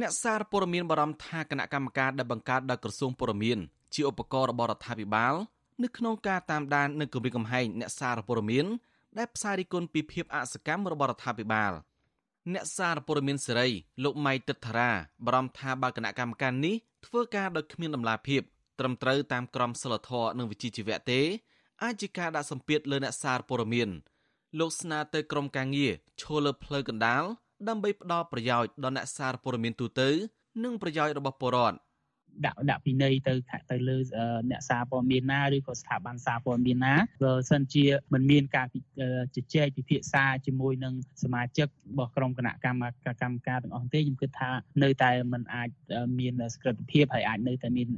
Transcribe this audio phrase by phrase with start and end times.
[0.00, 3.58] អ្នកសារព័ត៌មានបារម្ភថាគណៈកម្មការដែលបង្កើតដោយក្រសួងព័ត៌មាន
[3.94, 5.34] ជាឧបករណ៍របស់រដ្ឋាភិបាល
[5.82, 8.66] នៅក្នុងការតាមដាននិងគម្រាមកំហែងអ្នកសារព័ត៌មាន
[9.18, 11.72] ដែលផ្សាយរិះគន់ពីភាពអសកម្មរបស់រដ្ឋាភិបាល
[12.52, 13.68] អ្នកសារព័ត៌មានសេរី
[14.04, 14.90] លោកម៉ៃទឹកថារា
[15.26, 16.74] បារម្ភថាបើគណៈកម្មការនេះ
[17.06, 18.42] ធ្វើការដោយគ្មានដំណាភាព
[18.78, 21.20] ត្រឹមត្រូវតាមក្រមសីលធម៌និងវិជ្ជាជីវៈទេ
[21.82, 23.88] អាចជាការដាក់សម្ពាធលើអ្នកសារព័ត៌មាន
[24.58, 27.24] លោកស្នើទៅក្រមការងារឈលលើផ្លូវកណ្ដាល
[27.68, 30.08] ដើម្បីផ្ដល់ប្រយោជន៍ដល់អ្នកសារព័ត៌មានទូទៅ
[30.64, 31.78] និងប្រយោជន៍របស់ពលរដ្ឋ
[32.46, 33.34] ដាក់ដាក់ពិន័យទៅ
[33.70, 33.96] ទៅលើ
[34.50, 38.66] អ្នកសារព័ត៌មានណាឬក៏ស្ថាប័នសារព័ត៌មានណាបើសិនជាមិនមានការ
[39.36, 44.50] ជជែកពិភាក្សាជាមួយនឹងសមាជិករបស់ក្រុមគណៈកម្មការកម្មការទាំងអស់ទេខ្ញុំគិតថា
[44.82, 45.68] នៅតែមិនអាច
[46.18, 47.88] មានស្ក្រឹតភាពហើយអាចនៅតែមាន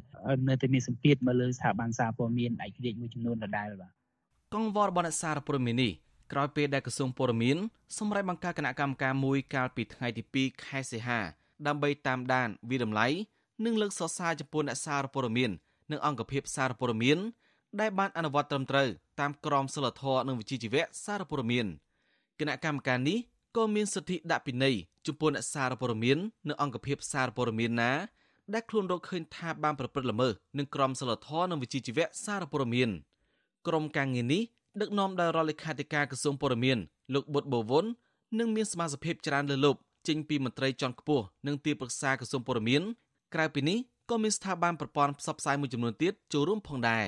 [0.49, 3.93] នៅតែមានសម្ពាធមកលើស្ថាប័នសារព័ត៌មានឯករាជ្យមួយចំនួនដដែលបាទ
[4.55, 5.93] កងវល់របស់អ្នកសារព័ត៌មាននេះ
[6.33, 7.57] ក្រោយពេលដែលក្រសួងព័ត៌មាន
[7.99, 11.21] សម្រេចបង្កើតគណៈកម្មការមួយកាលពីថ្ងៃទី2ខែសីហា
[11.67, 13.07] ដើម្បីតាមដានវិតម្លៃ
[13.65, 15.51] និងលើកសរសើរចំពោះអ្នកសារព័ត៌មាន
[15.91, 17.19] និងអង្គភាពសារព័ត៌មាន
[17.81, 18.89] ដែលបានអនុវត្តត្រឹមត្រូវ
[19.21, 21.67] តាមក្រមសីលធម៌និងវិជ្ជាជីវៈសារព័ត៌មាន
[22.41, 23.19] គណៈកម្មការនេះ
[23.57, 24.75] ក៏មានសិទ្ធិដាក់ពិន័យ
[25.07, 27.93] ចំពោះអ្នកសារព័ត៌មាននិងអង្គភាពសារព័ត៌មានណា
[28.55, 32.91] ដែលខ្លួនរកឃើញថាបានប្រព្រឹត្តល្មើសនឹងក្រមសីលធម៌និងវិជ្ជាជីវៈសារព័ត៌មាន
[33.67, 34.43] ក្រុមការងារនេះ
[34.81, 36.79] ដឹកនាំដោយរដ្ឋលេខាធិការក្រសួងព័ត៌មាន
[37.15, 37.85] លោកបុតបវុន
[38.39, 42.83] និងមានសមាជិកច្រើនលើលប់ចេញពីមន្ត្រីជាន់ខ្ពស់និងទីប្រឹក្សាក្រសួងព័ត៌មាន
[43.35, 43.79] ក្រៅពីនេះ
[44.11, 47.07] ក៏មានស្ថាប័នប្រព័ន្ធផ្សព្វផ្សាយមួយចំនួនទៀតចូលរួមផងដែរ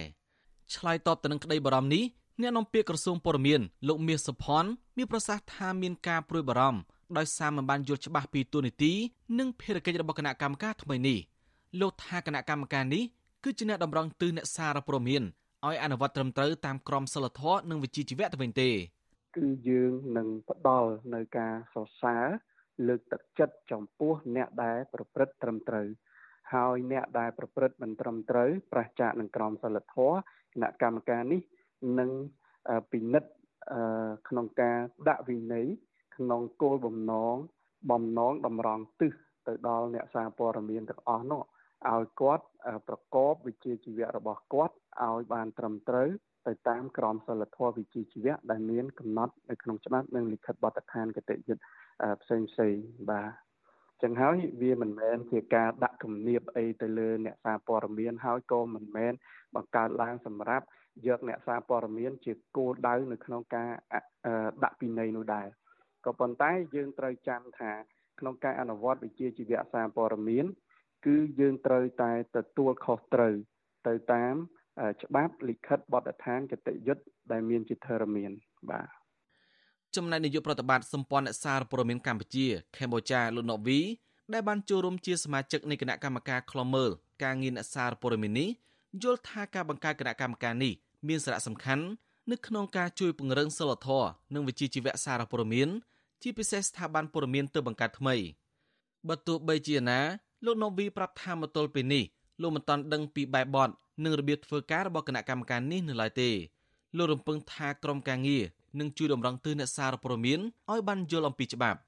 [0.74, 2.04] ឆ្លើយតបទៅនឹងក្តីបារម្ភនេះ
[2.40, 6.80] អ្នកនាំពាក្យក្រសួងព័ត៌មានលោកមាសសុផាន់មានប្រសាសន៍ថាមានការព្រួយបារម្ភ
[7.16, 8.92] ដោយសារមិនបានយល់ច្បាស់ពីទូនីតិ
[9.38, 11.18] និងភារកិច្ចរបស់គណៈកម្មការថ្មីនេះ
[11.80, 13.02] លោកថាគណៈកម្មការនេះ
[13.44, 15.22] គឺជាអ្នកតម្រង់ទិសអ្នកសារព័ត៌មាន
[15.66, 18.70] ឲ្យអនុវត្តត្រឹមត្រូវតាមក្រមសីលធម៌និងវិជ្ជាជីវៈទៅវិញទេ
[19.36, 22.26] គឺយើងនឹងផ្ដល់នៅការសរសើរ
[22.88, 25.86] លើកទឹកចិត្តចំពោះអ្នកដែលប្រព្រឹត្តត្រឹមត្រូវ
[26.54, 30.16] ហើយអ្នកដែលប្រព្រឹត្តមិនត្រឹមត្រូវប្រឆាចនឹងក្រមសីលធម៌
[30.54, 31.40] គណៈកម្មការនេះ
[31.98, 32.10] នឹង
[32.92, 33.30] ពិនិត្យ
[34.28, 34.78] ក្នុងការ
[35.08, 35.66] ដាក់វិន័យ
[36.16, 37.36] ក្នុងគោលបំណង
[37.90, 39.12] បំណងតម្រង់ទិស
[39.46, 41.42] ទៅដល់អ្នកសារព័ត៌មានទាំងអស់នោះ
[41.86, 42.44] ឲ្យគាត់
[42.88, 44.74] ប្រកបវិជ្ជាជីវៈរបស់គាត់
[45.04, 46.08] ឲ្យបានត្រឹមត្រូវ
[46.46, 51.62] ទៅតាមក្រមសីលធម៌វិជ្ជាជីវៈដែលមានកំណត់នៅក្នុងច្បាប់និងលិខិតបទដ្ឋានគតិយុត្ត
[52.22, 52.76] ផ្សេងផ្សេង
[53.10, 53.30] បាទ
[54.02, 59.12] ចឹងហើយវាមិនមែនជាការដាក់គំនាបអីទៅលើអ្នកសារព័ត៌មានហើយក៏មិនមែន
[59.54, 60.66] បង្កើតឡើងសម្រាប់
[61.06, 63.70] យកអ្នកសារព័ត៌មានជាគោលដៅនៅក្នុងការ
[64.64, 65.46] ដាក់ពិន័យនោះដែរ
[66.06, 67.72] ក៏ប៉ុន្តែយើងត្រូវចាំថា
[68.20, 70.46] ក្នុងការអនុវត្តវិជ្ជាជីវៈសារព័ត៌មាន
[71.06, 73.34] គឺយើងត្រូវតែទទួលខុសត្រូវ
[73.86, 74.34] ទៅតាម
[75.02, 78.30] ច្បាប់លិខិតបទដ្ឋានគតិយុត្តដែលមានជាធរមាន
[78.70, 78.88] បាទ
[79.96, 83.80] ចំណែកនាយកប្រតិបត្តិសម្ព័ន្ធអ្នកសារព័ត៌មានកម្ពុជាកម្ពុជាលោកណូវី
[84.32, 86.90] ដែលបានចូលរួមជាសមាជិកនៃគណៈកម្មការខ្លមើល
[87.24, 88.48] ការងារអ្នកសារព័ត៌មាននេះ
[89.02, 90.72] យល់ថាការបង្កើតគណៈកម្មការនេះ
[91.08, 91.84] មានសារៈសំខាន់
[92.30, 95.68] នៅក្នុងការជួយពង្រឹងសិលធម៌និងវិជ្ជាជីវៈសារព័ត៌មាន
[96.22, 98.16] ជាពិសេសស្ថាប័នព័ត៌មានទើបបង្កើតថ្មី
[99.08, 100.00] បើទោះបីជាណា
[100.44, 102.04] លោកណូវីប្រាប់ថាមកទល់ពេលនេះ
[102.40, 103.70] លោកមិនទាន់ដឹងពីបែបបទ
[104.04, 106.30] និងរបៀបធ្វើការរបស់គណៈកម្មការនេះនៅឡើយទេ
[106.96, 108.44] លោករំពឹងថាក្រុមការងារ
[108.78, 110.40] នឹងជួយតម្រង់ទិសអ្នកសារព័ត៌មាន
[110.70, 111.78] ឲ្យបានយល់អំពីច្បាប់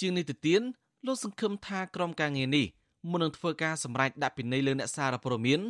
[0.00, 0.62] ជាងនេះទៅទៀត
[1.06, 2.66] លោកសង្ឃឹមថាក្រុមការងារនេះ
[3.10, 5.60] មុននឹងធ្វើការសម្រេចដាក់ពិន័យលើអ្នកសារព័ត៌មាន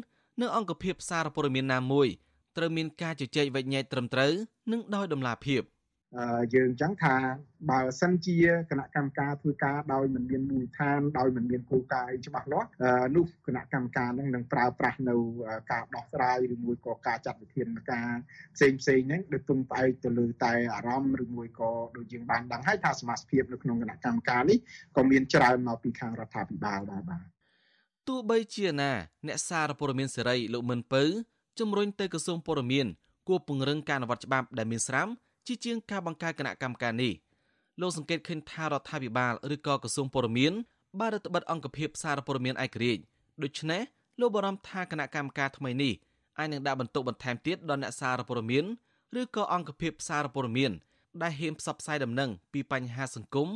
[0.41, 2.09] និងអង្គភាពសារព័ត៌មានណាមួយ
[2.57, 4.33] ត្រូវមានការជជែកវែកញែកត្រឹមត្រូវ
[4.73, 5.63] និងដោយតម្លាភាព។
[6.55, 7.17] យើងចឹងថា
[7.71, 8.37] បើសិនជា
[8.71, 12.69] គណៈកម្មការធ្វើការដោយមិនមានមូលដ្ឋានដោយមិនមានគោលការណ៍អីច្បាស់លាស់
[13.17, 15.15] នោះគណៈកម្មការនឹងនឹងប្រើប្រាស់នៅ
[15.73, 18.11] ការដោះស្រាយឬមួយក៏ការចាត់វិធានការ
[18.57, 24.59] ផ្សេងផ្សេងហ្នឹងដោយពឹងផ្អែកទៅលើតែអារម្មណ៍ឬមួយក៏ដូចយើងបានដឹងហើយថាសមាជិកនៅក្នុងគណៈកម្មការនេះ
[24.97, 27.25] ក៏មានច្រើនមកពីខាងរដ្ឋាភិបាលដែរបាទ
[28.09, 28.93] ទោះបីជាណា
[29.29, 31.03] អ្នកសារព័ត៌មានសេរីលោកមិនពៅ
[31.61, 32.87] ជំរុញទៅក្រសួងព័ត៌មាន
[33.29, 35.11] គួរពង្រឹងការអនុវត្តច្បាប់ដែលមានស្រាប់
[35.47, 37.13] ជាជាងការបង្កើតគណៈកម្មការនេះ
[37.81, 40.53] លោកសង្កេតឃើញថារដ្ឋាភិបាលឬក៏ក្រសួងព័ត៌មាន
[41.01, 43.03] បានរដ្ឋបិទអង្គភាពសារព័ត៌មានឯករាជ្យ
[43.43, 43.83] ដូច្នេះ
[44.21, 45.93] លោកបារម្ភថាគណៈកម្មការថ្មីនេះ
[46.39, 48.65] អាចនឹងដាក់បន្ទុកបន្ថែមទៀតដល់អ្នកសារព័ត៌មាន
[49.21, 50.73] ឬក៏អង្គភាពសារព័ត៌មាន
[51.23, 53.49] ដែលហ៊ានផ្សព្វផ្សាយដំណឹងពីបញ្ហាសង្គម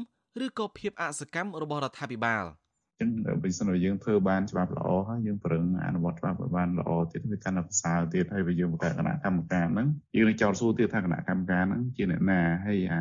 [0.45, 2.45] ឬក៏ភាពអសកម្មរបស់រដ្ឋាភិបាល។
[3.01, 3.11] ចឹង
[3.43, 13.01] បើសិនជាយើងធ្វើបានច្បាប់ល្អហើយយើងប្រឹងអនុវត្តច្បាប់ឲ្យបានល្អទៀតវាកាន់តែប្រសើរទៀតហើយបើយើងបង្កើតគណៈកម្មការហ្នឹងយើងនឹងចោទសួរទៀតថាគណៈកម្មការហ្នឹងជាអ្នកណាហើយអា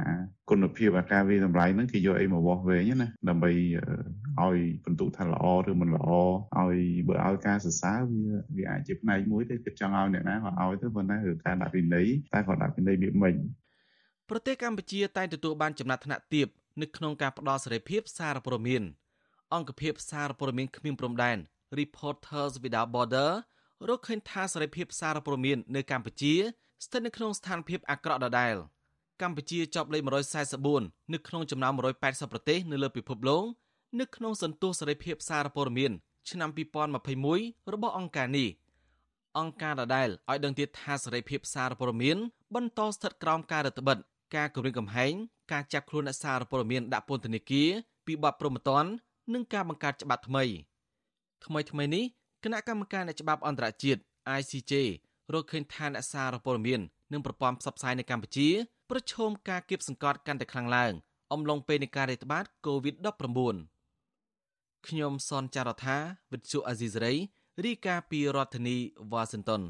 [0.50, 3.51] គុណភាពអាការវិតម្លៃហ្នឹងគេយកអីមកវាស់វែងណាដើម្បី
[4.42, 6.10] ឲ្យបន្ទុកថាល្អឬមិនល្អ
[6.57, 8.24] ឲ្យបើឲ្យការសរសើរវា
[8.57, 13.36] វាអាចជាផ្នែកមួយទេគិតចង់ឲ្យអ្នកណាក៏ឲ្យទៅប៉ុន្តែគឺការដាក់ពិន័យតែគាត់ដាក់ពិន័យវាមិន
[14.30, 16.48] ប្រទេសកម្ពុជាតែងទទួលបានចំណាត់ថ្នាក់ទាប
[16.81, 18.84] នៅក្នុងការផ្ដល់សេរីភាពសារព័ត៌មាន
[19.54, 21.38] អង្គភាពសារព័ត៌មានគ្មានព្រំដែន
[21.80, 23.31] Reporters Without Border
[23.88, 26.34] រកឃើញថាសេរីភាពសារព័ត៌មាននៅកម្ពុជា
[26.86, 28.56] ស្ថិតនៅក្នុងស្ថានភាពអាក្រក់ដដែល
[29.22, 30.01] កម្ពុជាជាប់លេខ
[30.57, 33.44] 144នៅក្នុងចំណោម180ប្រទេសនៅលើពិភពលោក
[34.00, 35.92] នៅក្នុងសន្ទុះសេរីភាពសារព័ត៌មាន
[36.30, 36.50] ឆ្នាំ
[37.12, 38.50] 2021របស់អង្គការនេះ
[39.40, 42.18] អង្គការដដែលឲ្យដឹងទៀតថាសេរីភាពសារព័ត៌មាន
[42.56, 43.98] បន្តស្ថិតក្រោមការរដ្ឋបិទ
[44.36, 45.13] ការគម្រាមកំហែង
[45.52, 47.69] ការចាប់ខ្លួនអ្នកសារព័ត៌មានដាក់ពន្ធនាគារ
[48.06, 48.86] ពីបទប្រមទ័ន
[49.34, 50.44] និងការបង្កើតច្បាប់ថ្មី
[51.46, 52.06] ថ្មីថ្មីនេះ
[52.44, 54.02] គណៈកម្មការអ្នកច្បាប់អន្តរជាតិ
[54.40, 54.74] ICJ
[55.34, 56.81] រកឃើញថាអ្នកសារព័ត៌មាន
[57.14, 58.50] និងប្រព័ន្ធផ្សព្វផ្សាយនៅកម្ពុជា
[58.90, 60.94] ប្រឈមការគៀបសង្កត់កាន់តែខ្លាំងឡើង
[61.34, 63.56] អំឡុងពេលនៃការរាតត្បាត COVID-19
[64.88, 65.98] ខ្ញុំសនចាររថា
[66.31, 67.14] វិទ្យុអាស៊ីសេរី
[67.66, 68.78] រាយការណ៍ពីរដ្ឋធានី
[69.12, 69.62] វ៉ាស៊ីនតោន